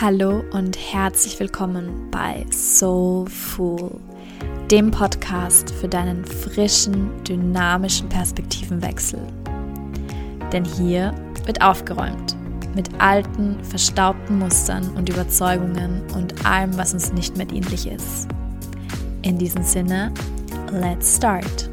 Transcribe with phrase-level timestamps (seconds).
[0.00, 4.00] Hallo und herzlich willkommen bei Soulful,
[4.70, 9.20] dem Podcast für deinen frischen, dynamischen Perspektivenwechsel.
[10.54, 11.14] Denn hier
[11.44, 12.34] wird aufgeräumt
[12.74, 18.26] mit alten, verstaubten Mustern und Überzeugungen und allem, was uns nicht mehr dienlich ist.
[19.20, 20.14] In diesem Sinne,
[20.72, 21.69] let's start.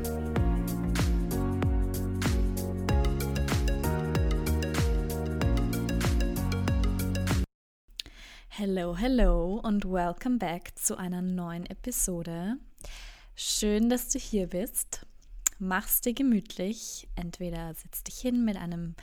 [8.99, 12.57] Hello, und welcome back zu einer neuen Episode.
[13.35, 15.05] Schön, dass du hier bist.
[15.59, 17.07] Mach's dir gemütlich.
[17.15, 18.95] Entweder setz dich hin mit einem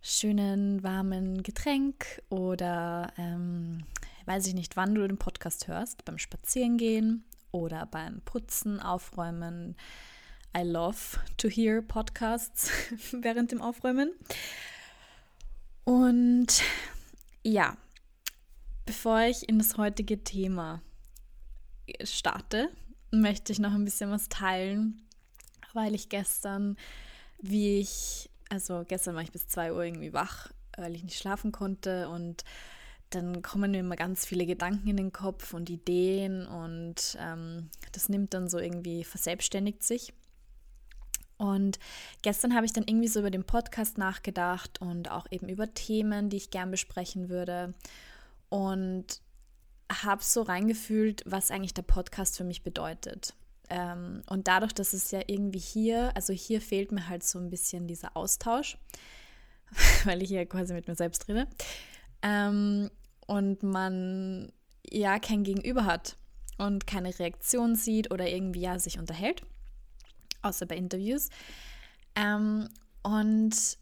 [0.00, 3.84] schönen, warmen Getränk oder ähm,
[4.24, 7.22] weiß ich nicht, wann du den Podcast hörst, beim Spazierengehen
[7.52, 9.76] oder beim Putzen, Aufräumen.
[10.56, 12.70] I love to hear Podcasts
[13.12, 14.10] während dem Aufräumen.
[15.84, 16.62] Und
[17.42, 17.76] ja,
[18.88, 20.80] Bevor ich in das heutige Thema
[22.04, 22.70] starte,
[23.10, 25.02] möchte ich noch ein bisschen was teilen,
[25.74, 26.78] weil ich gestern,
[27.38, 31.52] wie ich, also gestern war ich bis 2 Uhr irgendwie wach, weil ich nicht schlafen
[31.52, 32.44] konnte und
[33.10, 38.08] dann kommen mir immer ganz viele Gedanken in den Kopf und Ideen und ähm, das
[38.08, 40.14] nimmt dann so irgendwie, verselbstständigt sich.
[41.36, 41.78] Und
[42.22, 46.30] gestern habe ich dann irgendwie so über den Podcast nachgedacht und auch eben über Themen,
[46.30, 47.74] die ich gern besprechen würde
[48.48, 49.20] und
[49.90, 53.34] habe so reingefühlt, was eigentlich der Podcast für mich bedeutet.
[53.70, 57.50] Ähm, und dadurch, dass es ja irgendwie hier, also hier fehlt mir halt so ein
[57.50, 58.78] bisschen dieser Austausch,
[60.04, 61.46] weil ich hier quasi mit mir selbst rede.
[62.22, 62.90] Ähm,
[63.26, 64.52] und man
[64.90, 66.16] ja kein Gegenüber hat
[66.56, 69.42] und keine Reaktion sieht oder irgendwie ja sich unterhält,
[70.42, 71.28] außer bei Interviews.
[72.14, 72.68] Ähm,
[73.02, 73.78] und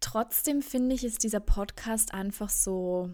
[0.00, 3.10] trotzdem finde ich, ist dieser Podcast einfach so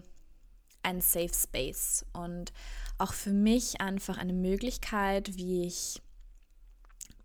[0.83, 2.53] ein Safe Space und
[2.97, 6.01] auch für mich einfach eine Möglichkeit, wie ich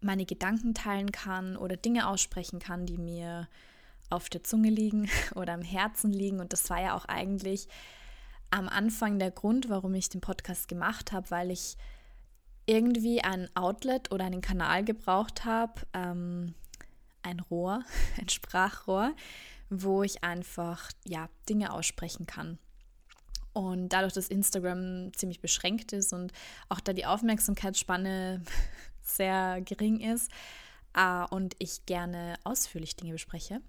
[0.01, 3.49] meine Gedanken teilen kann oder Dinge aussprechen kann, die mir
[4.11, 6.41] auf der Zunge liegen oder am Herzen liegen.
[6.41, 7.69] Und das war ja auch eigentlich
[8.51, 11.77] am Anfang der Grund, warum ich den Podcast gemacht habe, weil ich
[12.67, 16.55] irgendwie ein Outlet oder einen Kanal gebraucht habe, ähm,
[17.23, 17.83] ein Rohr,
[18.21, 19.13] ein Sprachrohr,
[19.69, 22.59] wo ich einfach ja Dinge aussprechen kann.
[23.57, 26.31] Und dadurch, dass Instagram ziemlich beschränkt ist und
[26.69, 28.43] auch da die Aufmerksamkeitsspanne
[29.03, 30.31] sehr gering ist
[30.93, 33.63] äh, und ich gerne ausführlich Dinge bespreche,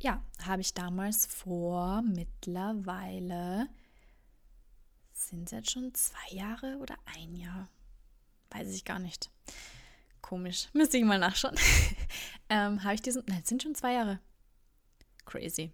[0.00, 3.68] ja, habe ich damals vor mittlerweile,
[5.12, 7.68] sind es jetzt schon zwei Jahre oder ein Jahr?
[8.50, 9.30] Weiß ich gar nicht.
[10.20, 11.54] Komisch, müsste ich mal nachschauen.
[12.48, 14.18] ähm, habe ich diesen, nein, es sind schon zwei Jahre.
[15.26, 15.70] Crazy.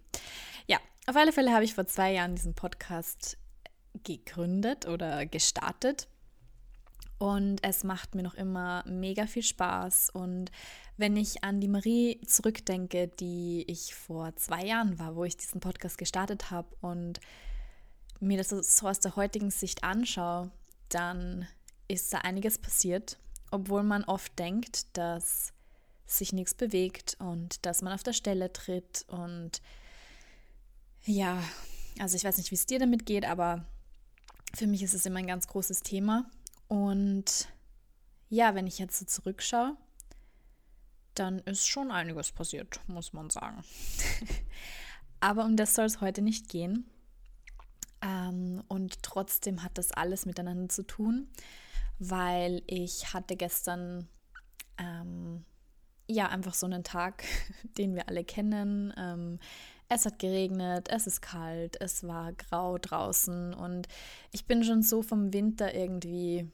[1.07, 3.37] Auf alle Fälle habe ich vor zwei Jahren diesen Podcast
[4.03, 6.07] gegründet oder gestartet.
[7.17, 10.11] Und es macht mir noch immer mega viel Spaß.
[10.11, 10.51] Und
[10.97, 15.59] wenn ich an die Marie zurückdenke, die ich vor zwei Jahren war, wo ich diesen
[15.59, 17.19] Podcast gestartet habe und
[18.19, 20.51] mir das so aus der heutigen Sicht anschaue,
[20.89, 21.47] dann
[21.87, 23.17] ist da einiges passiert,
[23.49, 25.53] obwohl man oft denkt, dass
[26.05, 29.61] sich nichts bewegt und dass man auf der Stelle tritt und
[31.05, 31.41] ja,
[31.99, 33.65] also ich weiß nicht, wie es dir damit geht, aber
[34.55, 36.25] für mich ist es immer ein ganz großes Thema.
[36.67, 37.47] Und
[38.29, 39.75] ja, wenn ich jetzt so zurückschaue,
[41.15, 43.63] dann ist schon einiges passiert, muss man sagen.
[45.19, 46.89] aber um das soll es heute nicht gehen.
[48.01, 51.29] Ähm, und trotzdem hat das alles miteinander zu tun,
[51.99, 54.07] weil ich hatte gestern
[54.77, 55.45] ähm,
[56.07, 57.23] ja einfach so einen Tag,
[57.77, 58.93] den wir alle kennen.
[58.97, 59.39] Ähm,
[59.93, 63.89] es hat geregnet, es ist kalt, es war grau draußen und
[64.31, 66.49] ich bin schon so vom Winter irgendwie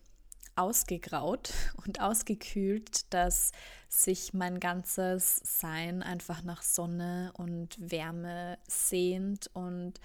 [0.56, 1.54] ausgegraut
[1.86, 3.52] und ausgekühlt, dass
[3.90, 10.02] sich mein ganzes Sein einfach nach Sonne und Wärme sehnt und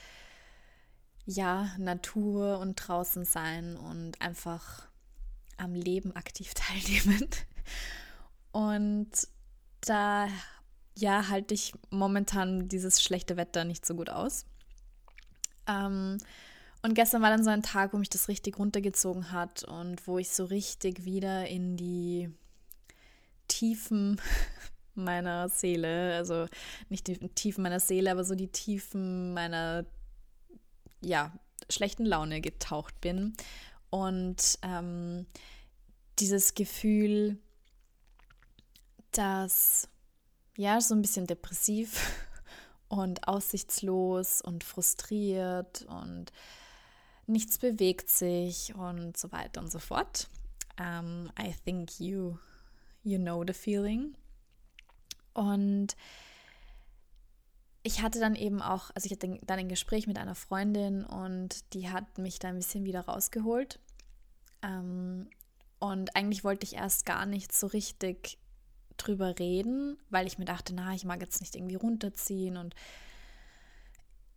[1.25, 4.89] ja, Natur und draußen sein und einfach
[5.57, 7.29] am Leben aktiv teilnehmen.
[8.53, 9.11] Und
[9.81, 10.29] da
[10.97, 14.45] ja, halte ich momentan dieses schlechte Wetter nicht so gut aus.
[15.67, 16.19] Ähm,
[16.83, 20.19] und gestern war dann so ein Tag, wo mich das richtig runtergezogen hat und wo
[20.19, 22.31] ich so richtig wieder in die
[23.49, 24.21] Tiefen
[24.95, 26.47] meiner Seele, also
[26.89, 29.87] nicht die Tiefen meiner Seele, aber so die Tiefen meiner,
[31.01, 31.33] ja,
[31.71, 33.35] schlechten Laune getaucht bin.
[33.91, 35.27] Und ähm,
[36.19, 37.39] dieses Gefühl,
[39.13, 39.89] dass
[40.57, 42.27] ja, so ein bisschen depressiv
[42.89, 46.33] und aussichtslos und frustriert und
[47.27, 50.29] nichts bewegt sich und so weiter und so fort.
[50.79, 52.37] Um, I think you,
[53.03, 54.15] you know the feeling.
[55.35, 55.97] Und
[57.83, 61.75] ich hatte dann eben auch, also ich hatte dann ein Gespräch mit einer Freundin und
[61.75, 63.81] die hat mich da ein bisschen wieder rausgeholt.
[64.63, 65.29] Ähm,
[65.79, 68.39] und eigentlich wollte ich erst gar nicht so richtig
[68.97, 72.75] drüber reden, weil ich mir dachte, na, ich mag jetzt nicht irgendwie runterziehen und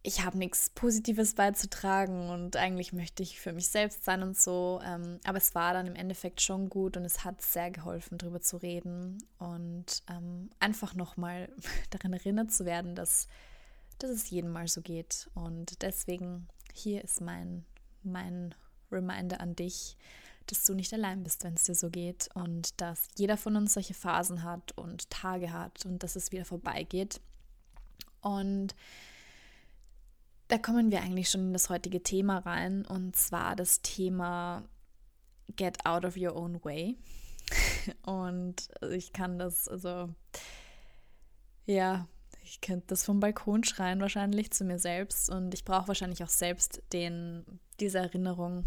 [0.07, 4.79] ich habe nichts Positives beizutragen und eigentlich möchte ich für mich selbst sein und so.
[4.85, 8.39] Ähm, aber es war dann im Endeffekt schon gut und es hat sehr geholfen, darüber
[8.39, 11.49] zu reden und ähm, einfach nochmal
[11.89, 13.27] daran erinnert zu werden, dass,
[13.97, 15.27] dass es jedem mal so geht.
[15.33, 17.65] Und deswegen hier ist mein,
[18.03, 18.53] mein
[18.91, 19.97] Reminder an dich,
[20.47, 23.73] dass du nicht allein bist, wenn es dir so geht und dass jeder von uns
[23.73, 27.21] solche Phasen hat und Tage hat und dass es wieder vorbeigeht.
[28.21, 28.75] Und
[30.47, 34.63] da kommen wir eigentlich schon in das heutige Thema rein und zwar das Thema
[35.55, 36.97] Get out of your own way.
[38.01, 40.09] Und ich kann das, also
[41.67, 42.07] ja,
[42.43, 46.29] ich könnte das vom Balkon schreien wahrscheinlich zu mir selbst und ich brauche wahrscheinlich auch
[46.29, 48.65] selbst den, diese Erinnerung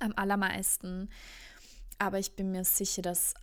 [0.00, 1.10] am allermeisten.
[1.98, 3.34] Aber ich bin mir sicher, dass,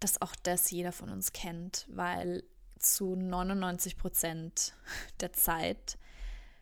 [0.00, 2.44] dass auch das jeder von uns kennt, weil
[2.78, 4.74] zu 99 Prozent
[5.20, 5.98] der Zeit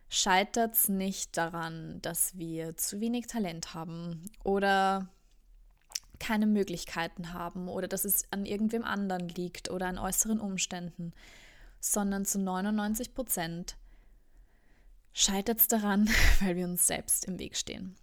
[0.08, 5.08] scheitert es nicht daran, dass wir zu wenig Talent haben oder
[6.18, 11.12] keine Möglichkeiten haben oder dass es an irgendwem anderen liegt oder an äußeren Umständen,
[11.80, 13.76] sondern zu 99 Prozent
[15.12, 16.08] scheitert es daran,
[16.40, 17.96] weil wir uns selbst im Weg stehen.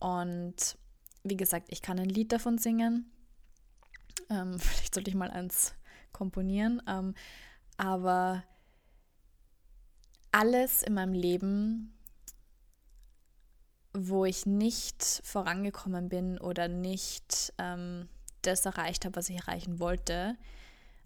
[0.00, 0.76] Und
[1.22, 3.10] wie gesagt, ich kann ein Lied davon singen.
[4.28, 5.74] Ähm, vielleicht sollte ich mal eins
[6.12, 6.82] komponieren.
[6.88, 7.14] Ähm,
[7.76, 8.42] aber
[10.32, 11.96] alles in meinem Leben,
[13.92, 18.08] wo ich nicht vorangekommen bin oder nicht ähm,
[18.42, 20.36] das erreicht habe, was ich erreichen wollte,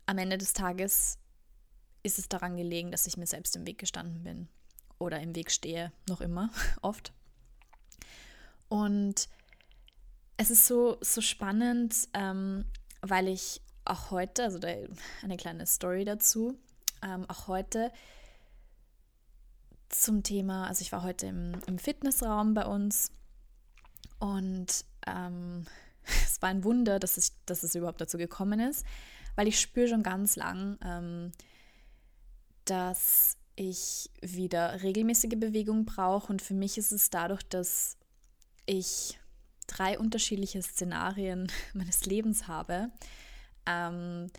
[0.06, 1.18] am Ende des Tages
[2.02, 4.48] ist es daran gelegen, dass ich mir selbst im Weg gestanden bin
[4.98, 6.50] oder im Weg stehe, noch immer,
[6.82, 7.12] oft.
[8.68, 9.28] Und
[10.36, 12.64] es ist so, so spannend, ähm,
[13.02, 14.58] weil ich auch heute, also
[15.22, 16.58] eine kleine Story dazu,
[17.02, 17.92] ähm, auch heute
[19.88, 23.12] zum Thema, also ich war heute im, im Fitnessraum bei uns
[24.18, 25.66] und ähm,
[26.24, 28.84] es war ein Wunder, dass es, dass es überhaupt dazu gekommen ist,
[29.36, 31.32] weil ich spüre schon ganz lang, ähm,
[32.64, 37.96] dass ich wieder regelmäßige Bewegung brauche und für mich ist es dadurch, dass
[38.66, 39.18] ich
[39.66, 42.90] drei unterschiedliche Szenarien meines Lebens habe,
[43.66, 44.30] ähm,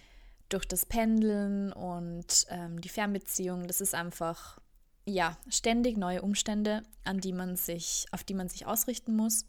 [0.50, 4.60] durch das Pendeln und ähm, die Fernbeziehung, das ist einfach
[5.06, 9.46] ja, ständig neue Umstände, an die man sich, auf die man sich ausrichten muss.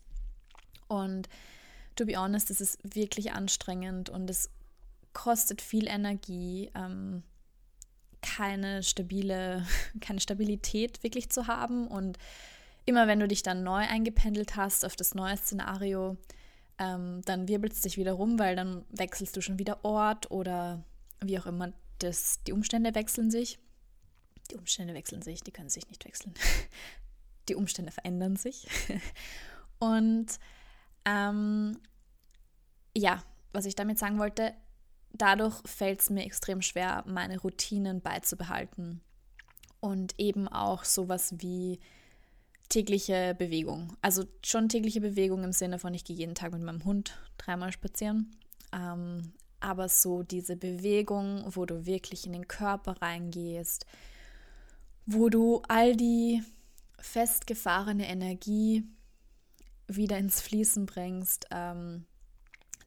[0.88, 1.28] Und
[1.96, 4.50] to be honest, es ist wirklich anstrengend und es
[5.12, 7.23] kostet viel Energie, ähm,
[8.20, 9.67] keine stabile,
[10.00, 11.88] keine Stabilität wirklich zu haben.
[11.88, 12.19] Und
[12.87, 16.17] immer wenn du dich dann neu eingependelt hast auf das neue Szenario,
[16.79, 20.85] ähm, dann wirbelt es dich wieder rum, weil dann wechselst du schon wieder Ort oder
[21.21, 23.59] wie auch immer, das, die Umstände wechseln sich.
[24.50, 26.35] Die Umstände wechseln sich, die können sich nicht wechseln.
[27.49, 28.66] Die Umstände verändern sich.
[29.78, 30.26] Und
[31.05, 31.78] ähm,
[32.97, 34.52] ja, was ich damit sagen wollte,
[35.12, 39.00] dadurch fällt es mir extrem schwer, meine Routinen beizubehalten.
[39.78, 41.78] Und eben auch sowas wie
[42.68, 43.96] tägliche Bewegung.
[44.02, 47.73] Also schon tägliche Bewegung im Sinne von, ich gehe jeden Tag mit meinem Hund dreimal
[47.73, 48.30] spazieren.
[48.73, 53.87] Ähm, aber so diese Bewegung, wo du wirklich in den Körper reingehst,
[55.06, 56.42] wo du all die
[56.99, 58.85] festgefahrene Energie
[59.88, 61.46] wieder ins Fließen bringst.
[61.50, 62.04] Ähm,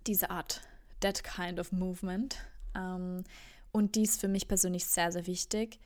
[0.08, 0.62] diese Art,
[1.00, 2.38] that kind of movement.
[2.76, 3.24] Ähm,
[3.72, 5.80] und die ist für mich persönlich sehr, sehr wichtig,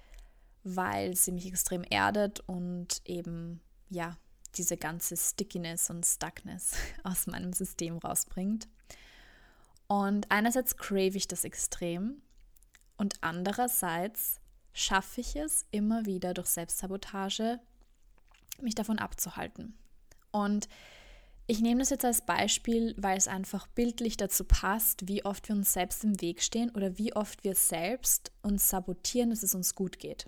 [0.63, 3.61] weil sie mich extrem erdet und eben,
[3.93, 4.17] ja,
[4.55, 6.73] diese ganze Stickiness und Stuckness
[7.03, 8.67] aus meinem System rausbringt.
[9.87, 12.21] Und einerseits crave ich das extrem
[12.97, 14.39] und andererseits
[14.73, 17.59] schaffe ich es immer wieder durch Selbstsabotage,
[18.61, 19.77] mich davon abzuhalten.
[20.31, 20.67] Und
[21.45, 25.55] ich nehme das jetzt als Beispiel, weil es einfach bildlich dazu passt, wie oft wir
[25.55, 29.75] uns selbst im Weg stehen oder wie oft wir selbst uns sabotieren, dass es uns
[29.75, 30.27] gut geht.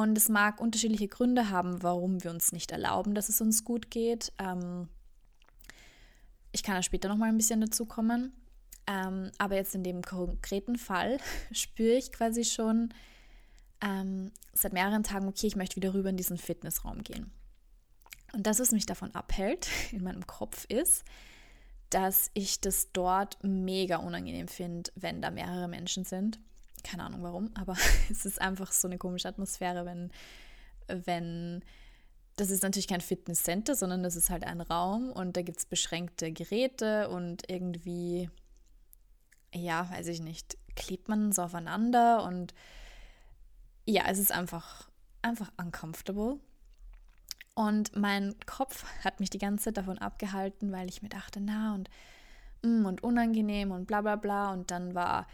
[0.00, 3.90] Und es mag unterschiedliche Gründe haben, warum wir uns nicht erlauben, dass es uns gut
[3.90, 4.32] geht.
[4.38, 4.88] Ähm,
[6.52, 8.32] ich kann da später noch mal ein bisschen dazu kommen.
[8.86, 11.18] Ähm, aber jetzt in dem konkreten Fall
[11.52, 12.94] spüre ich quasi schon,
[13.82, 17.30] ähm, seit mehreren Tagen, okay, ich möchte wieder rüber in diesen Fitnessraum gehen.
[18.32, 21.04] Und das, was mich davon abhält in meinem Kopf, ist,
[21.90, 26.40] dass ich das dort mega unangenehm finde, wenn da mehrere Menschen sind.
[26.82, 27.76] Keine Ahnung warum, aber
[28.10, 30.10] es ist einfach so eine komische Atmosphäre, wenn,
[30.88, 31.64] wenn
[32.36, 35.66] das ist natürlich kein Fitnesscenter, sondern das ist halt ein Raum und da gibt es
[35.66, 38.30] beschränkte Geräte und irgendwie,
[39.54, 42.54] ja, weiß ich nicht, klebt man so aufeinander und
[43.84, 44.88] ja, es ist einfach,
[45.22, 46.38] einfach uncomfortable.
[47.54, 51.74] Und mein Kopf hat mich die ganze Zeit davon abgehalten, weil ich mir dachte, na
[51.74, 51.90] und,
[52.62, 54.52] mm, und unangenehm und bla bla bla.
[54.52, 55.26] Und dann war,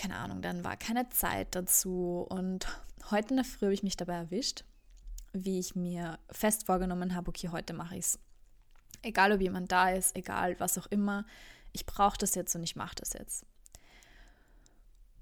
[0.00, 2.26] keine Ahnung, dann war keine Zeit dazu.
[2.28, 2.66] Und
[3.10, 4.64] heute in der Früh habe ich mich dabei erwischt,
[5.32, 8.18] wie ich mir fest vorgenommen habe, okay, heute mache ich es.
[9.02, 11.26] Egal, ob jemand da ist, egal, was auch immer.
[11.72, 13.44] Ich brauche das jetzt und ich mache das jetzt.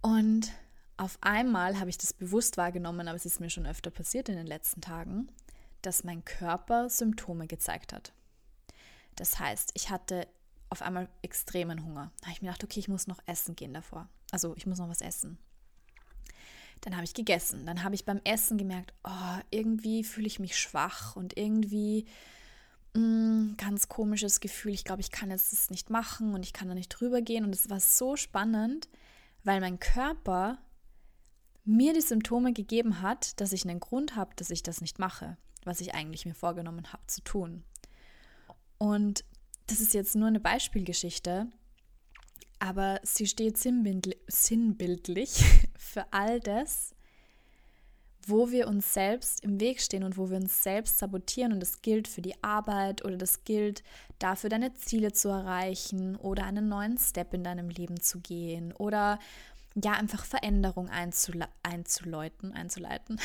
[0.00, 0.52] Und
[0.96, 4.36] auf einmal habe ich das bewusst wahrgenommen, aber es ist mir schon öfter passiert in
[4.36, 5.28] den letzten Tagen,
[5.82, 8.12] dass mein Körper Symptome gezeigt hat.
[9.16, 10.26] Das heißt, ich hatte
[10.70, 12.12] auf einmal extremen Hunger.
[12.20, 14.08] Da habe ich mir gedacht, okay, ich muss noch essen gehen davor.
[14.30, 15.38] Also ich muss noch was essen.
[16.80, 17.66] Dann habe ich gegessen.
[17.66, 22.06] Dann habe ich beim Essen gemerkt, oh, irgendwie fühle ich mich schwach und irgendwie
[22.94, 24.72] mh, mm, ganz komisches Gefühl.
[24.72, 27.44] Ich glaube, ich kann jetzt das nicht machen und ich kann da nicht drüber gehen.
[27.44, 28.88] Und es war so spannend,
[29.44, 30.58] weil mein Körper
[31.64, 35.36] mir die Symptome gegeben hat, dass ich einen Grund habe, dass ich das nicht mache
[35.68, 37.62] was ich eigentlich mir vorgenommen habe zu tun.
[38.78, 39.24] Und
[39.68, 41.46] das ist jetzt nur eine Beispielgeschichte,
[42.58, 45.44] aber sie steht sinnbildlich
[45.78, 46.94] für all das,
[48.26, 51.52] wo wir uns selbst im Weg stehen und wo wir uns selbst sabotieren.
[51.52, 53.82] Und das gilt für die Arbeit oder das gilt
[54.18, 59.18] dafür, deine Ziele zu erreichen oder einen neuen Step in deinem Leben zu gehen oder
[59.74, 63.20] ja, einfach Veränderung einzule einzuleiten, einzuleiten.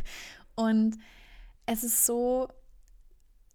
[0.54, 0.98] und
[1.66, 2.48] es ist so,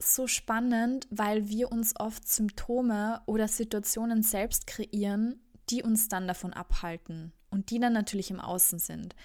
[0.02, 6.54] so spannend, weil wir uns oft Symptome oder Situationen selbst kreieren, die uns dann davon
[6.54, 9.16] abhalten und die dann natürlich im Außen sind.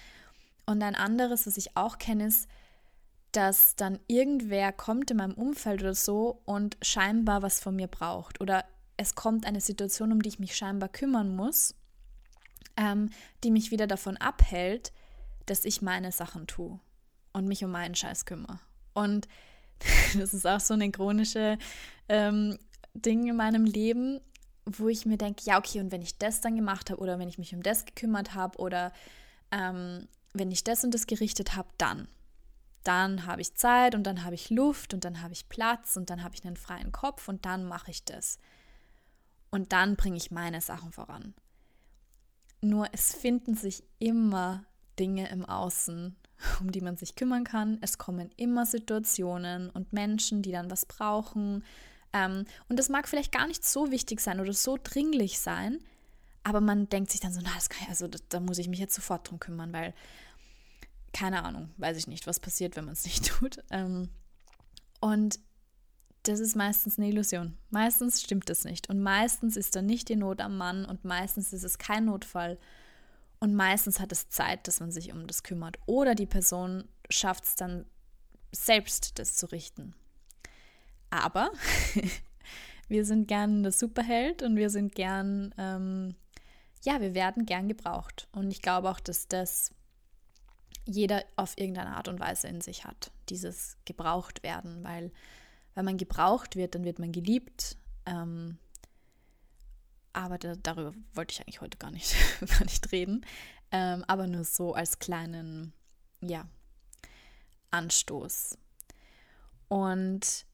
[0.65, 2.47] Und ein anderes, was ich auch kenne, ist,
[3.31, 8.39] dass dann irgendwer kommt in meinem Umfeld oder so und scheinbar was von mir braucht.
[8.41, 8.65] Oder
[8.97, 11.75] es kommt eine Situation, um die ich mich scheinbar kümmern muss,
[12.77, 13.09] ähm,
[13.43, 14.93] die mich wieder davon abhält,
[15.45, 16.79] dass ich meine Sachen tue
[17.33, 18.59] und mich um meinen Scheiß kümmere.
[18.93, 19.27] Und
[20.17, 21.57] das ist auch so eine chronische
[22.09, 22.57] ähm,
[22.93, 24.21] Ding in meinem Leben,
[24.65, 27.29] wo ich mir denke, ja, okay, und wenn ich das dann gemacht habe oder wenn
[27.29, 28.91] ich mich um das gekümmert habe oder
[29.51, 32.07] ähm, wenn ich das und das gerichtet habe, dann.
[32.83, 36.09] Dann habe ich Zeit und dann habe ich Luft und dann habe ich Platz und
[36.09, 38.39] dann habe ich einen freien Kopf und dann mache ich das.
[39.49, 41.33] Und dann bringe ich meine Sachen voran.
[42.61, 44.65] Nur es finden sich immer
[44.99, 46.15] Dinge im Außen,
[46.59, 47.77] um die man sich kümmern kann.
[47.81, 51.63] Es kommen immer Situationen und Menschen, die dann was brauchen.
[52.13, 55.79] Ähm, und das mag vielleicht gar nicht so wichtig sein oder so dringlich sein,
[56.43, 58.67] aber man denkt sich dann so, na, das kann ich, also da, da muss ich
[58.67, 59.93] mich jetzt sofort drum kümmern, weil
[61.11, 63.63] keine Ahnung, weiß ich nicht, was passiert, wenn man es nicht tut.
[63.71, 64.09] Ähm,
[64.99, 65.39] und
[66.23, 67.57] das ist meistens eine Illusion.
[67.69, 68.89] Meistens stimmt es nicht.
[68.89, 72.57] Und meistens ist da nicht die Not am Mann und meistens ist es kein Notfall,
[73.39, 75.77] und meistens hat es Zeit, dass man sich um das kümmert.
[75.85, 77.85] Oder die Person schafft es dann
[78.51, 79.93] selbst, das zu richten.
[81.09, 81.51] Aber
[82.87, 86.15] wir sind gern der Superheld und wir sind gern, ähm,
[86.83, 88.27] ja, wir werden gern gebraucht.
[88.31, 89.71] Und ich glaube auch, dass das
[90.85, 95.11] jeder auf irgendeine Art und Weise in sich hat, dieses gebraucht werden, weil
[95.73, 97.77] wenn man gebraucht wird, dann wird man geliebt.
[98.05, 98.59] Ähm,
[100.15, 103.25] aber da, darüber wollte ich eigentlich heute gar nicht, gar nicht reden.
[103.71, 105.73] Ähm, aber nur so als kleinen,
[106.21, 106.47] ja,
[107.71, 108.57] Anstoß.
[109.67, 110.45] Und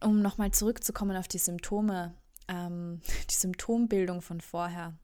[0.00, 2.14] um nochmal zurückzukommen auf die Symptome,
[2.48, 4.94] ähm, die Symptombildung von vorher.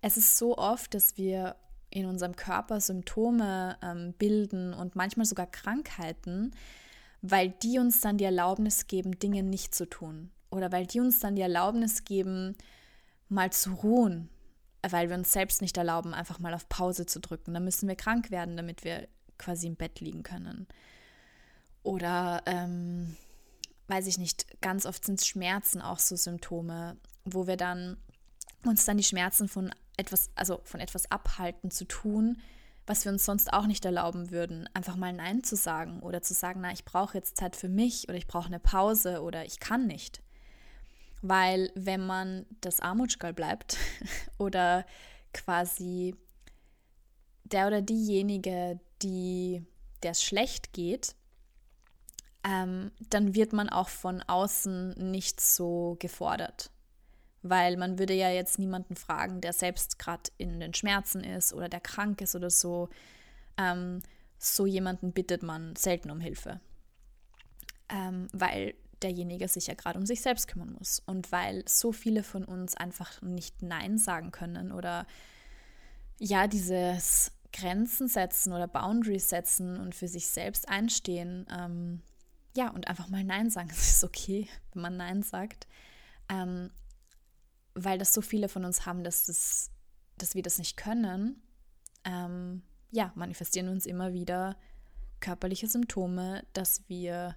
[0.00, 1.56] Es ist so oft, dass wir
[1.90, 6.52] in unserem Körper Symptome ähm, bilden und manchmal sogar Krankheiten,
[7.20, 11.20] weil die uns dann die Erlaubnis geben, Dinge nicht zu tun oder weil die uns
[11.20, 12.56] dann die Erlaubnis geben,
[13.28, 14.28] mal zu ruhen,
[14.88, 17.54] weil wir uns selbst nicht erlauben, einfach mal auf Pause zu drücken.
[17.54, 20.66] Dann müssen wir krank werden, damit wir quasi im Bett liegen können.
[21.82, 23.16] Oder, ähm,
[23.88, 27.96] weiß ich nicht, ganz oft sind Schmerzen auch so Symptome, wo wir dann
[28.64, 32.40] uns dann die Schmerzen von etwas, also von etwas abhalten zu tun,
[32.86, 36.34] was wir uns sonst auch nicht erlauben würden, einfach mal Nein zu sagen oder zu
[36.34, 39.60] sagen, na, ich brauche jetzt Zeit für mich oder ich brauche eine Pause oder ich
[39.60, 40.22] kann nicht.
[41.22, 43.76] Weil wenn man das Armutschgal bleibt
[44.38, 44.86] oder
[45.32, 46.16] quasi
[47.44, 49.64] der oder diejenige, die
[50.02, 51.14] der es schlecht geht,
[52.44, 56.70] ähm, dann wird man auch von außen nicht so gefordert.
[57.42, 61.68] Weil man würde ja jetzt niemanden fragen, der selbst gerade in den Schmerzen ist oder
[61.68, 62.88] der krank ist oder so.
[63.56, 64.00] Ähm,
[64.38, 66.60] so jemanden bittet man selten um Hilfe.
[67.90, 71.02] Ähm, weil derjenige sich ja gerade um sich selbst kümmern muss.
[71.06, 75.06] Und weil so viele von uns einfach nicht Nein sagen können oder
[76.18, 81.46] ja, dieses Grenzen setzen oder Boundaries setzen und für sich selbst einstehen.
[81.50, 82.02] Ähm,
[82.56, 83.70] ja, und einfach mal Nein sagen.
[83.72, 85.66] Es ist okay, wenn man Nein sagt.
[86.28, 86.70] Ähm,
[87.74, 89.70] weil das so viele von uns haben, dass, das,
[90.18, 91.42] dass wir das nicht können.
[92.04, 94.56] Ähm, ja, manifestieren uns immer wieder
[95.20, 97.36] körperliche Symptome, dass wir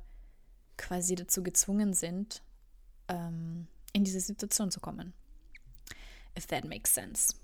[0.77, 2.42] quasi dazu gezwungen sind,
[3.08, 5.13] ähm, in diese Situation zu kommen.
[6.38, 7.36] If that makes sense.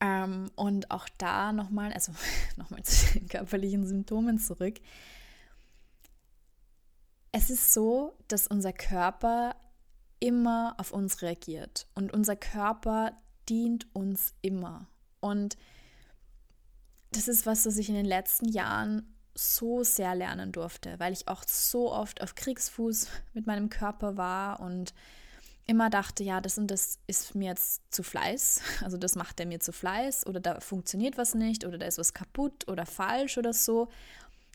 [0.00, 2.12] Ähm, und auch da nochmal, also
[2.56, 4.78] nochmal zu den körperlichen Symptomen zurück.
[7.32, 9.56] Es ist so, dass unser Körper
[10.20, 13.12] immer auf uns reagiert und unser Körper
[13.48, 14.86] dient uns immer.
[15.20, 15.56] Und
[17.12, 21.28] das ist was, was ich in den letzten Jahren so sehr lernen durfte, weil ich
[21.28, 24.94] auch so oft auf Kriegsfuß mit meinem Körper war und
[25.66, 29.46] immer dachte, ja, das und das ist mir jetzt zu Fleiß, also das macht er
[29.46, 33.38] mir zu Fleiß oder da funktioniert was nicht oder da ist was kaputt oder falsch
[33.38, 33.88] oder so.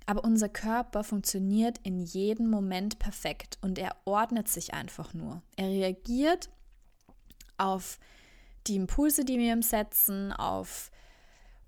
[0.08, 5.44] Aber unser Körper funktioniert in jedem Moment perfekt und er ordnet sich einfach nur.
[5.58, 6.50] Er reagiert
[7.58, 8.00] auf
[8.68, 10.92] die Impulse, die wir ihm setzen, auf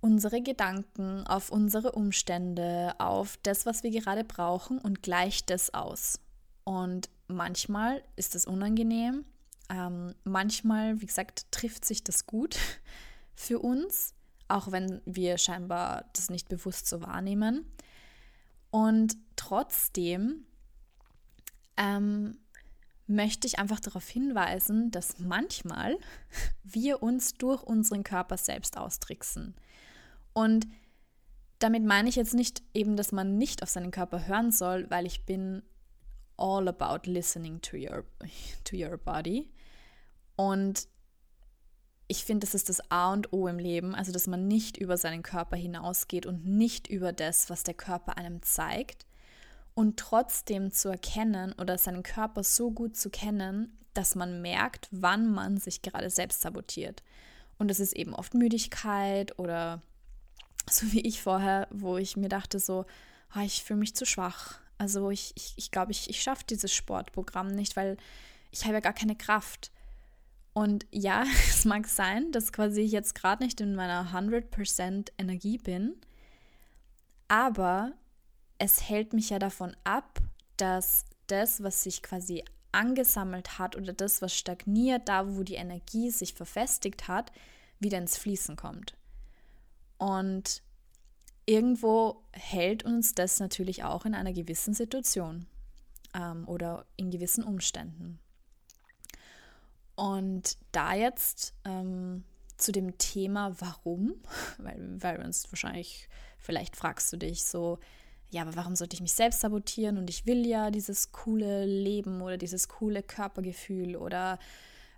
[0.03, 6.19] unsere Gedanken, auf unsere Umstände, auf das, was wir gerade brauchen und gleicht das aus.
[6.65, 9.23] Und manchmal ist es unangenehm,
[9.69, 12.57] ähm, manchmal, wie gesagt, trifft sich das gut
[13.33, 14.13] für uns,
[14.49, 17.65] auch wenn wir scheinbar das nicht bewusst so wahrnehmen.
[18.71, 20.45] Und trotzdem
[21.77, 22.37] ähm,
[23.07, 25.97] möchte ich einfach darauf hinweisen, dass manchmal
[26.63, 29.55] wir uns durch unseren Körper selbst austricksen.
[30.33, 30.67] Und
[31.59, 35.05] damit meine ich jetzt nicht eben, dass man nicht auf seinen Körper hören soll, weil
[35.05, 35.63] ich bin
[36.37, 38.05] all about listening to your,
[38.63, 39.49] to your body.
[40.35, 40.87] Und
[42.07, 44.97] ich finde, das ist das A und O im Leben, also dass man nicht über
[44.97, 49.05] seinen Körper hinausgeht und nicht über das, was der Körper einem zeigt.
[49.75, 55.31] Und trotzdem zu erkennen oder seinen Körper so gut zu kennen, dass man merkt, wann
[55.31, 57.03] man sich gerade selbst sabotiert.
[57.57, 59.81] Und das ist eben oft Müdigkeit oder
[60.69, 62.85] so wie ich vorher, wo ich mir dachte so,
[63.35, 64.59] oh, ich fühle mich zu schwach.
[64.77, 67.97] Also ich glaube, ich, ich, glaub, ich, ich schaffe dieses Sportprogramm nicht, weil
[68.51, 69.71] ich habe ja gar keine Kraft.
[70.53, 75.57] Und ja, es mag sein, dass quasi ich jetzt gerade nicht in meiner 100% Energie
[75.57, 75.95] bin,
[77.27, 77.93] aber
[78.59, 80.19] es hält mich ja davon ab,
[80.57, 86.09] dass das, was sich quasi angesammelt hat oder das, was stagniert, da wo die Energie
[86.11, 87.31] sich verfestigt hat,
[87.79, 88.95] wieder ins Fließen kommt.
[90.03, 90.61] Und
[91.45, 95.45] irgendwo hält uns das natürlich auch in einer gewissen Situation
[96.13, 98.19] ähm, oder in gewissen Umständen.
[99.95, 102.25] Und da jetzt ähm,
[102.57, 104.15] zu dem Thema warum,
[104.57, 107.79] weil, weil uns wahrscheinlich, vielleicht fragst du dich so,
[108.29, 112.21] ja, aber warum sollte ich mich selbst sabotieren und ich will ja dieses coole Leben
[112.21, 114.37] oder dieses coole Körpergefühl oder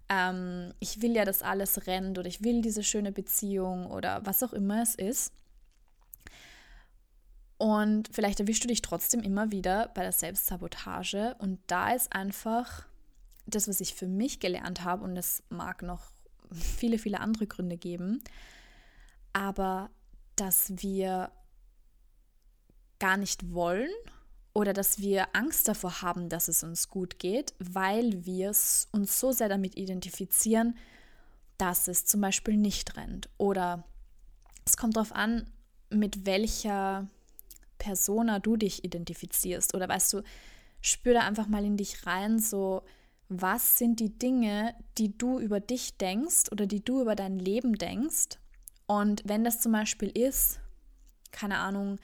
[0.09, 4.43] ähm, ich will ja, dass alles rennt oder ich will diese schöne Beziehung oder was
[4.43, 5.33] auch immer es ist.
[7.57, 12.85] Und vielleicht erwischst du dich trotzdem immer wieder bei der Selbstsabotage und da ist einfach
[13.45, 16.11] das, was ich für mich gelernt habe, und es mag noch
[16.51, 18.21] viele, viele andere Gründe geben,
[19.33, 19.89] aber
[20.35, 21.31] dass wir
[22.99, 23.89] gar nicht wollen
[24.55, 29.33] oder dass wir Angst davor haben, dass es uns gut geht, weil wir uns so
[29.33, 30.77] sehr damit identifizieren,
[31.57, 33.29] dass es zum Beispiel nicht rennt.
[33.37, 33.83] Oder
[34.65, 35.45] es kommt darauf an,
[35.89, 37.07] mit welcher
[37.77, 39.75] Persona du dich identifizierst.
[39.75, 40.23] Oder weißt du,
[40.79, 42.83] spür da einfach mal in dich rein, so
[43.27, 47.77] was sind die Dinge, die du über dich denkst oder die du über dein Leben
[47.77, 48.39] denkst.
[48.87, 50.61] Und wenn das zum Beispiel ist,
[51.31, 51.97] keine Ahnung,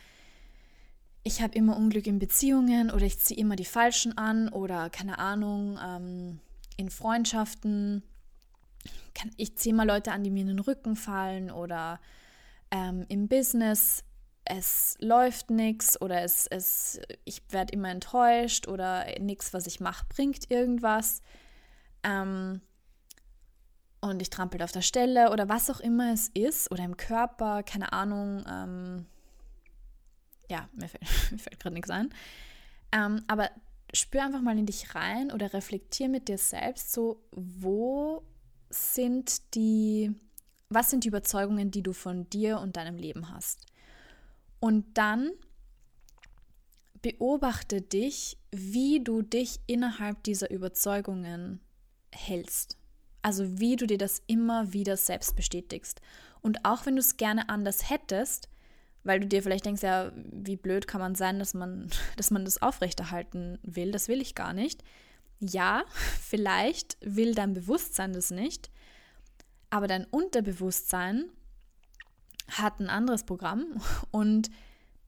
[1.24, 5.20] ich habe immer Unglück in Beziehungen oder ich ziehe immer die Falschen an oder keine
[5.20, 6.40] Ahnung, ähm,
[6.78, 8.04] in Freundschaften,
[9.38, 12.00] ich ziehe mal Leute an, die mir in den Rücken fallen oder
[12.72, 14.04] ähm, im Business,
[14.46, 20.06] es läuft nichts oder es, es, ich werde immer enttäuscht oder nichts, was ich mache,
[20.10, 21.22] bringt irgendwas.
[22.04, 22.62] Ähm,
[24.00, 27.62] und ich trampel auf der Stelle oder was auch immer es ist oder im Körper,
[27.62, 28.44] keine Ahnung.
[30.52, 31.08] Ja, mir fällt,
[31.42, 32.14] fällt gerade nichts ein.
[32.92, 33.50] Ähm, aber
[33.94, 38.22] spür einfach mal in dich rein oder reflektier mit dir selbst so, wo
[38.70, 40.14] sind die,
[40.68, 43.66] was sind die Überzeugungen, die du von dir und deinem Leben hast?
[44.60, 45.32] Und dann
[47.02, 51.62] beobachte dich, wie du dich innerhalb dieser Überzeugungen
[52.12, 52.78] hältst.
[53.22, 56.02] Also wie du dir das immer wieder selbst bestätigst.
[56.42, 58.50] Und auch wenn du es gerne anders hättest,
[59.04, 62.46] weil du dir vielleicht denkst, ja, wie blöd kann man sein, dass man, dass man
[62.46, 64.84] das aufrechterhalten will, das will ich gar nicht.
[65.40, 65.84] Ja,
[66.22, 68.72] vielleicht will dein Bewusstsein das nicht,
[69.70, 71.30] aber dein Unterbewusstsein
[72.50, 74.50] hat ein anderes Programm und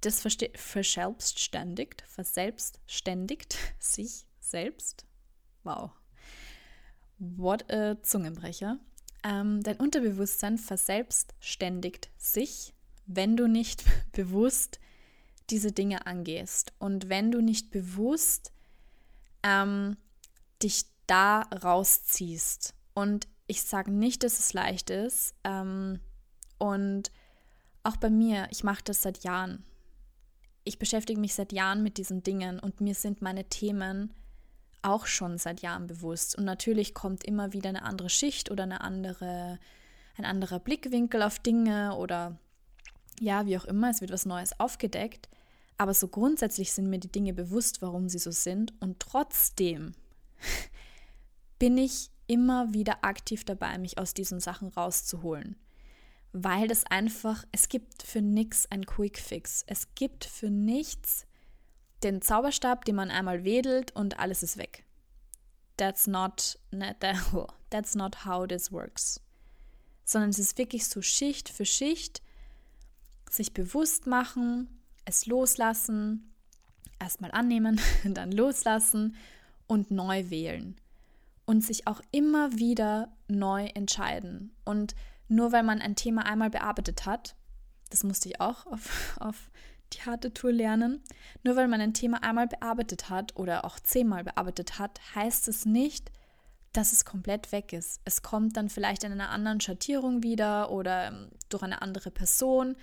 [0.02, 5.06] das verselbstständigt, verselbstständigt sich selbst.
[5.64, 5.92] Wow.
[7.20, 8.80] What a Zungenbrecher.
[9.24, 12.74] Ähm, dein Unterbewusstsein verselbstständigt sich,
[13.06, 14.80] wenn du nicht bewusst
[15.50, 18.52] diese Dinge angehst und wenn du nicht bewusst
[19.44, 19.98] ähm,
[20.62, 22.74] dich da rausziehst.
[22.94, 25.36] Und ich sage nicht, dass es leicht ist.
[25.44, 26.00] Ähm,
[26.58, 27.12] und
[27.84, 29.66] auch bei mir, ich mache das seit Jahren.
[30.64, 34.14] Ich beschäftige mich seit Jahren mit diesen Dingen und mir sind meine Themen
[34.82, 36.38] auch schon seit Jahren bewusst.
[36.38, 39.60] Und natürlich kommt immer wieder eine andere Schicht oder eine andere,
[40.18, 42.38] ein anderer Blickwinkel auf Dinge oder
[43.20, 45.30] ja, wie auch immer, es wird was Neues aufgedeckt.
[45.78, 48.74] Aber so grundsätzlich sind mir die Dinge bewusst, warum sie so sind.
[48.80, 49.94] Und trotzdem
[51.60, 55.58] bin ich immer wieder aktiv dabei, mich aus diesen Sachen rauszuholen
[56.34, 59.64] weil das einfach, es gibt für nichts ein Quick Fix.
[59.68, 61.26] Es gibt für nichts
[62.02, 64.84] den Zauberstab, den man einmal wedelt und alles ist weg.
[65.78, 66.60] That's not,
[67.70, 69.22] that's not how this works.
[70.04, 72.23] Sondern es ist wirklich so Schicht für Schicht,
[73.34, 74.68] sich bewusst machen,
[75.06, 76.34] es loslassen,
[77.00, 79.16] erstmal annehmen, dann loslassen
[79.68, 80.76] und neu wählen.
[81.46, 84.54] Und sich auch immer wieder neu entscheiden.
[84.64, 84.96] Und
[85.28, 87.36] nur weil man ein Thema einmal bearbeitet hat,
[87.90, 89.52] das musste ich auch auf, auf
[89.94, 91.04] die harte Tour lernen,
[91.44, 95.66] nur weil man ein Thema einmal bearbeitet hat oder auch zehnmal bearbeitet hat, heißt es
[95.66, 96.12] nicht,
[96.72, 98.02] dass es komplett weg ist.
[98.04, 102.76] Es kommt dann vielleicht in einer anderen Schattierung wieder oder ähm, durch eine andere Person.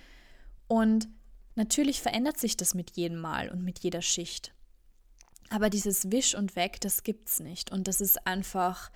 [0.71, 1.09] Und
[1.55, 4.53] natürlich verändert sich das mit jedem Mal und mit jeder Schicht.
[5.49, 7.73] Aber dieses Wisch und Weg, das gibt's nicht.
[7.73, 8.89] Und das ist einfach,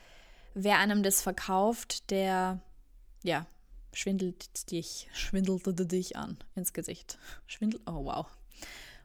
[0.53, 2.61] wer einem das verkauft, der
[3.23, 3.45] ja,
[3.91, 7.19] schwindelt dich, schwindelte dich an ins Gesicht.
[7.45, 8.25] Schwindel, oh wow.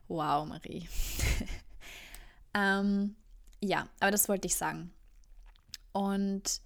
[0.07, 0.89] Wow, Marie.
[2.55, 3.17] ähm,
[3.61, 4.93] ja, aber das wollte ich sagen.
[5.91, 6.61] Und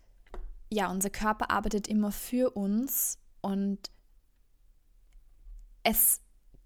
[0.69, 3.91] ja, unser Körper arbeitet immer für uns und
[5.85, 6.21] es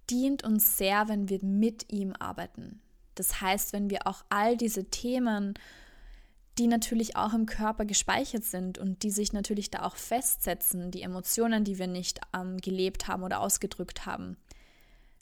[0.08, 2.80] dient uns sehr, wenn wir mit ihm arbeiten.
[3.14, 5.54] Das heißt, wenn wir auch all diese Themen
[6.58, 11.02] die natürlich auch im Körper gespeichert sind und die sich natürlich da auch festsetzen, die
[11.02, 14.36] Emotionen, die wir nicht ähm, gelebt haben oder ausgedrückt haben.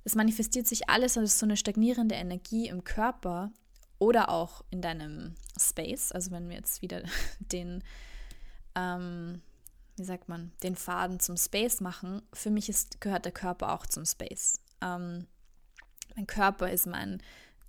[0.04, 3.50] Es manifestiert sich alles als so eine stagnierende Energie im Körper
[3.98, 6.12] oder auch in deinem Space.
[6.12, 7.02] Also wenn wir jetzt wieder
[7.40, 7.84] den,
[8.74, 9.42] ähm,
[9.96, 13.86] wie sagt man, den Faden zum Space machen, für mich ist, gehört der Körper auch
[13.86, 14.60] zum Space.
[14.82, 15.26] Ähm,
[16.14, 17.22] mein Körper ist mein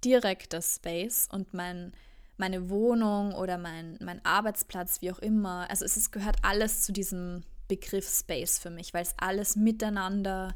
[0.04, 1.94] direkter Space und mein
[2.38, 5.70] meine Wohnung oder mein, mein Arbeitsplatz, wie auch immer.
[5.70, 10.56] Also es ist, gehört alles zu diesem Begriff Space für mich, weil es alles miteinander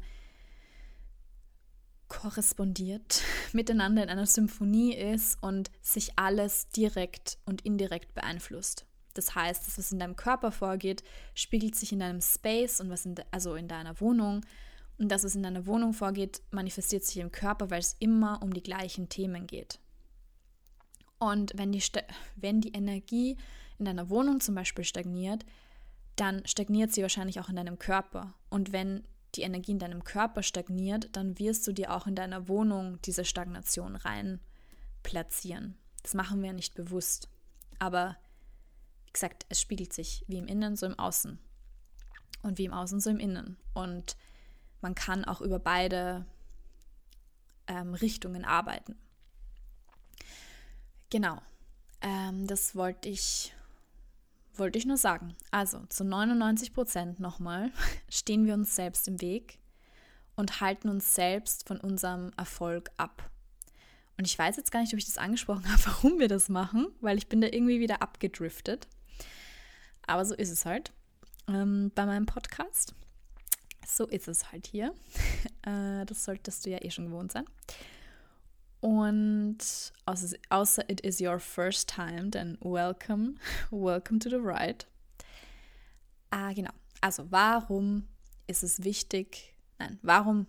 [2.08, 8.86] korrespondiert, miteinander in einer Symphonie ist und sich alles direkt und indirekt beeinflusst.
[9.14, 11.02] Das heißt, das, was in deinem Körper vorgeht,
[11.34, 14.44] spiegelt sich in deinem Space und was in de, also in deiner Wohnung.
[14.98, 18.52] Und das, was in deiner Wohnung vorgeht, manifestiert sich im Körper, weil es immer um
[18.52, 19.80] die gleichen Themen geht.
[21.18, 21.82] Und wenn die,
[22.36, 23.36] wenn die Energie
[23.78, 25.44] in deiner Wohnung zum Beispiel stagniert,
[26.16, 28.34] dann stagniert sie wahrscheinlich auch in deinem Körper.
[28.50, 32.48] Und wenn die Energie in deinem Körper stagniert, dann wirst du dir auch in deiner
[32.48, 34.40] Wohnung diese Stagnation rein
[35.02, 35.76] platzieren.
[36.02, 37.28] Das machen wir nicht bewusst.
[37.78, 38.16] Aber
[39.12, 41.38] wie gesagt, es spiegelt sich wie im Innen, so im Außen.
[42.40, 43.58] Und wie im Außen, so im Innen.
[43.74, 44.16] Und
[44.80, 46.24] man kann auch über beide
[47.66, 48.96] ähm, Richtungen arbeiten.
[51.10, 51.42] Genau,
[52.00, 53.52] ähm, das wollte ich,
[54.54, 55.36] wollte ich nur sagen.
[55.50, 57.70] Also zu 99 Prozent nochmal
[58.08, 59.58] stehen wir uns selbst im Weg
[60.36, 63.30] und halten uns selbst von unserem Erfolg ab.
[64.16, 66.88] Und ich weiß jetzt gar nicht, ob ich das angesprochen habe, warum wir das machen,
[67.02, 68.88] weil ich bin da irgendwie wieder abgedriftet.
[70.06, 70.92] Aber so ist es halt.
[71.48, 72.94] ähm, bei meinem Podcast.
[73.86, 74.94] So ist es halt hier.
[75.62, 77.44] äh, das solltest du ja eh schon gewohnt sein.
[78.80, 79.58] Und
[80.06, 83.34] außer, außer it is your first time, then welcome,
[83.70, 84.84] welcome to the ride.
[86.30, 86.72] Ah, genau.
[87.00, 88.08] Also, warum
[88.46, 89.54] ist es wichtig?
[89.78, 90.46] Nein, warum,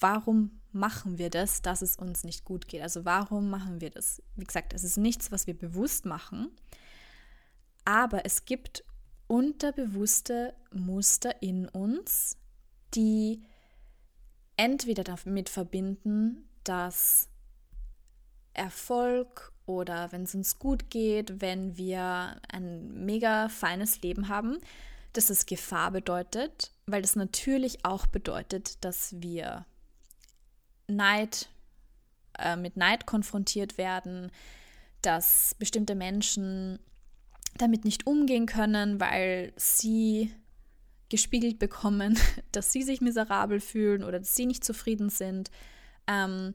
[0.00, 2.80] warum machen wir das, dass es uns nicht gut geht?
[2.80, 4.22] Also, warum machen wir das?
[4.36, 6.50] Wie gesagt, es ist nichts, was wir bewusst machen,
[7.84, 8.84] aber es gibt
[9.26, 12.36] unterbewusste Muster in uns,
[12.94, 13.42] die
[14.56, 17.28] entweder damit verbinden, dass
[18.52, 24.58] Erfolg oder wenn es uns gut geht, wenn wir ein mega feines Leben haben,
[25.12, 29.64] dass es Gefahr bedeutet, weil das natürlich auch bedeutet, dass wir
[30.86, 31.48] Neid,
[32.38, 34.30] äh, mit Neid konfrontiert werden,
[35.02, 36.78] dass bestimmte Menschen
[37.58, 40.30] damit nicht umgehen können, weil sie
[41.08, 42.18] gespiegelt bekommen,
[42.52, 45.50] dass sie sich miserabel fühlen oder dass sie nicht zufrieden sind.
[46.06, 46.54] Ähm,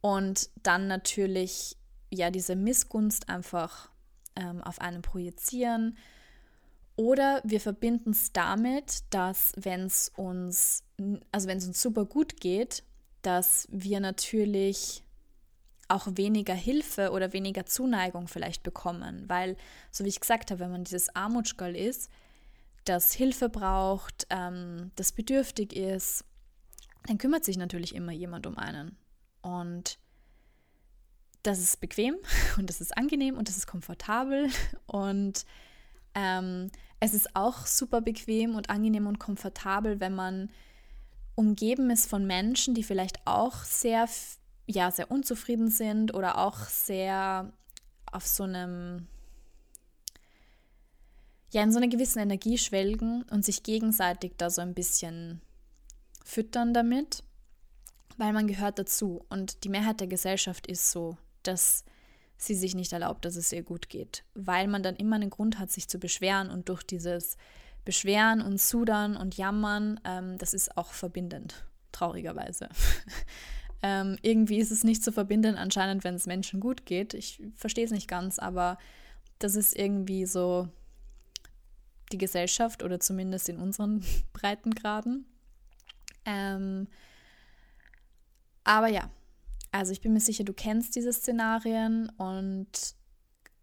[0.00, 1.76] und dann natürlich
[2.10, 3.90] ja diese Missgunst einfach
[4.36, 5.96] ähm, auf einen projizieren.
[6.96, 10.84] Oder wir verbinden es damit, dass wenn es uns,
[11.30, 12.84] also wenn es uns super gut geht,
[13.22, 15.02] dass wir natürlich
[15.88, 19.24] auch weniger Hilfe oder weniger Zuneigung vielleicht bekommen.
[19.28, 19.56] Weil,
[19.90, 22.10] so wie ich gesagt habe, wenn man dieses Armutschgall ist,
[22.84, 26.24] das Hilfe braucht, ähm, das bedürftig ist,
[27.06, 28.96] dann kümmert sich natürlich immer jemand um einen.
[29.42, 29.98] Und
[31.42, 32.16] das ist bequem
[32.58, 34.48] und das ist angenehm und das ist komfortabel
[34.86, 35.44] und
[36.14, 40.50] ähm, es ist auch super bequem und angenehm und komfortabel, wenn man
[41.34, 44.06] umgeben ist von Menschen, die vielleicht auch sehr,
[44.66, 47.52] ja, sehr unzufrieden sind oder auch sehr
[48.10, 49.06] auf so einem,
[51.50, 55.40] ja, in so einer gewissen Energie schwelgen und sich gegenseitig da so ein bisschen
[56.24, 57.24] füttern damit
[58.16, 59.24] weil man gehört dazu.
[59.28, 61.84] Und die Mehrheit der Gesellschaft ist so, dass
[62.36, 65.58] sie sich nicht erlaubt, dass es ihr gut geht, weil man dann immer einen Grund
[65.58, 67.36] hat, sich zu beschweren und durch dieses
[67.84, 72.68] Beschweren und Sudern und Jammern, ähm, das ist auch verbindend, traurigerweise.
[73.82, 77.14] ähm, irgendwie ist es nicht zu verbinden, anscheinend, wenn es Menschen gut geht.
[77.14, 78.78] Ich verstehe es nicht ganz, aber
[79.38, 80.68] das ist irgendwie so
[82.12, 85.26] die Gesellschaft oder zumindest in unseren Breitengraden.
[86.24, 86.86] Ähm,
[88.62, 89.10] aber ja,
[89.72, 92.68] also ich bin mir sicher, du kennst diese Szenarien und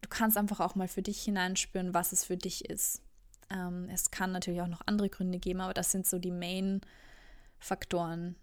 [0.02, 3.02] du kannst einfach auch mal für dich hineinspüren, was es für dich ist.
[3.50, 8.36] Ähm, es kann natürlich auch noch andere Gründe geben, aber das sind so die Main-Faktoren,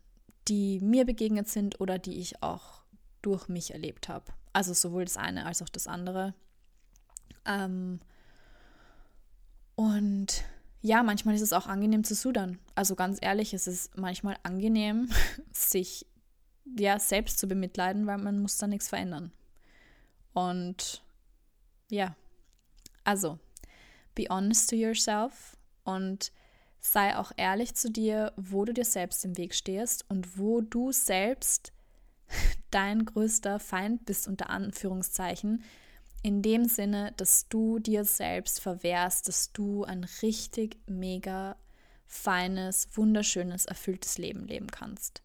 [0.49, 2.83] die mir begegnet sind oder die ich auch
[3.23, 4.27] durch mich erlebt habe.
[4.53, 6.35] Also sowohl das eine als auch das andere.
[7.45, 8.01] Ähm,
[9.75, 10.45] und
[10.81, 12.59] ja, manchmal ist es auch angenehm zu sudern.
[12.75, 15.11] Also ganz ehrlich, es ist manchmal angenehm,
[15.53, 16.07] sich
[16.79, 19.33] ja, selbst zu bemitleiden, weil man muss da nichts verändern.
[20.33, 21.03] Und
[21.91, 22.17] ja,
[23.05, 23.39] also,
[24.15, 26.33] be honest to yourself und
[26.93, 30.93] sei auch ehrlich zu dir, wo du dir selbst im Weg stehst und wo du
[30.93, 31.73] selbst
[32.71, 35.63] dein größter Feind bist, unter Anführungszeichen,
[36.23, 41.57] in dem Sinne, dass du dir selbst verwehrst, dass du ein richtig mega
[42.07, 45.23] feines, wunderschönes, erfülltes Leben leben kannst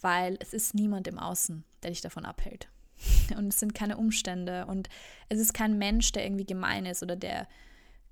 [0.00, 2.68] weil es ist niemand im Außen, der dich davon abhält.
[3.36, 4.88] Und es sind keine Umstände und
[5.28, 7.46] es ist kein Mensch, der irgendwie gemein ist oder der,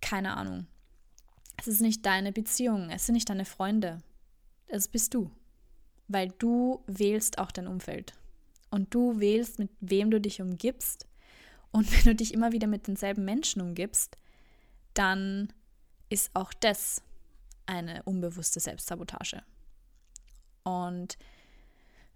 [0.03, 0.67] keine Ahnung.
[1.64, 4.03] Es ist nicht deine Beziehung, es sind nicht deine Freunde.
[4.66, 5.31] Es bist du.
[6.09, 8.12] Weil du wählst auch dein Umfeld.
[8.70, 11.07] Und du wählst, mit wem du dich umgibst.
[11.70, 14.18] Und wenn du dich immer wieder mit denselben Menschen umgibst,
[14.92, 15.55] dann
[16.11, 17.00] ist auch das
[17.64, 19.42] eine unbewusste Selbstsabotage.
[20.64, 21.16] Und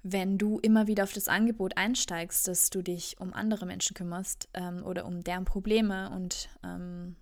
[0.03, 4.51] wenn du immer wieder auf das Angebot einsteigst, dass du dich um andere Menschen kümmerst
[4.53, 7.17] ähm, oder um deren Probleme und ähm,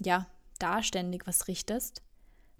[0.00, 0.26] ja,
[0.64, 2.02] da ständig was richtest,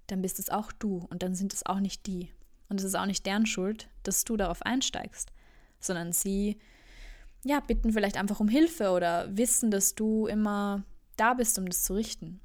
[0.09, 2.31] dann bist es auch du und dann sind es auch nicht die.
[2.69, 5.33] Und es ist auch nicht deren Schuld, dass du darauf einsteigst,
[5.81, 6.59] sondern sie,
[7.45, 10.85] ja, bitten vielleicht einfach um Hilfe oder wissen, dass du immer
[11.17, 12.41] da bist, um das zu richten.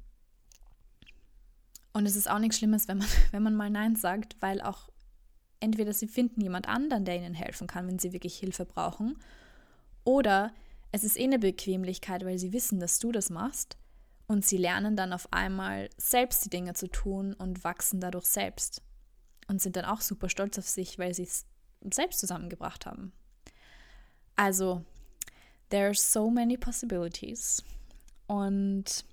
[1.92, 4.88] Und es ist auch nichts Schlimmes, wenn man, wenn man mal Nein sagt, weil auch
[5.58, 9.18] entweder sie finden jemand anderen, der ihnen helfen kann, wenn sie wirklich Hilfe brauchen,
[10.04, 10.54] oder
[10.90, 13.76] es ist eh eine Bequemlichkeit, weil sie wissen, dass du das machst
[14.30, 18.80] und sie lernen dann auf einmal selbst die Dinge zu tun und wachsen dadurch selbst
[19.48, 21.46] und sind dann auch super stolz auf sich, weil sie es
[21.92, 23.12] selbst zusammengebracht haben.
[24.36, 24.84] Also,
[25.70, 27.64] there are so many possibilities
[28.28, 29.04] und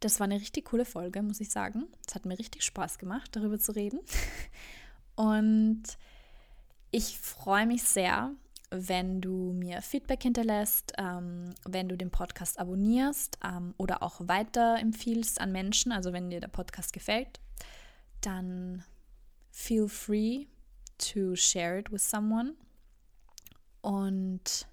[0.00, 1.86] das war eine richtig coole Folge, muss ich sagen.
[2.06, 4.00] Es hat mir richtig Spaß gemacht, darüber zu reden.
[5.14, 5.82] Und
[6.90, 8.32] ich freue mich sehr,
[8.72, 15.40] wenn du mir Feedback hinterlässt, ähm, wenn du den Podcast abonnierst ähm, oder auch weiterempfiehlst
[15.40, 15.92] an Menschen.
[15.92, 17.40] Also wenn dir der Podcast gefällt,
[18.22, 18.82] dann
[19.50, 20.46] feel free
[20.96, 22.54] to share it with someone.
[23.82, 24.66] Und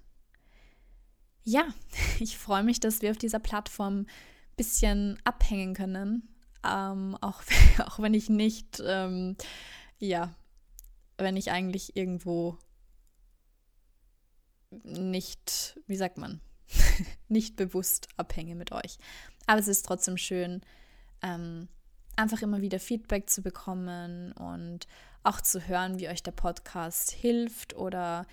[1.42, 1.68] ja,
[2.20, 4.06] ich freue mich, dass wir auf dieser Plattform ein
[4.56, 6.28] bisschen abhängen können.
[6.66, 7.42] Ähm, auch,
[7.84, 9.36] auch wenn ich nicht, ähm,
[9.98, 10.34] ja,
[11.18, 12.56] wenn ich eigentlich irgendwo
[14.70, 16.40] nicht, wie sagt man,
[17.28, 18.98] nicht bewusst abhänge mit euch.
[19.46, 20.62] Aber es ist trotzdem schön,
[21.22, 21.68] ähm,
[22.16, 24.86] einfach immer wieder Feedback zu bekommen und
[25.22, 28.26] auch zu hören, wie euch der Podcast hilft oder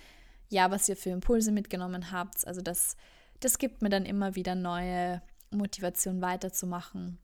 [0.48, 2.46] ja, was ihr für Impulse mitgenommen habt.
[2.46, 2.96] Also das,
[3.40, 7.18] das gibt mir dann immer wieder neue Motivation weiterzumachen.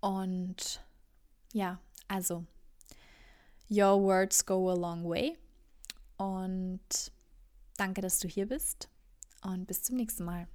[0.00, 0.82] Und
[1.52, 2.44] ja, also,
[3.68, 5.36] your words go a long way.
[6.16, 7.12] Und
[7.80, 8.90] danke, dass du hier bist
[9.42, 10.46] und bis zum nächsten Mal.